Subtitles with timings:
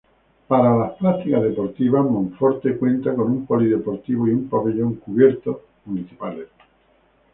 [0.47, 6.47] Para las prácticas deportivas, Monforte cuenta con un Polideportivo y un Pabellón Cubierto municipales.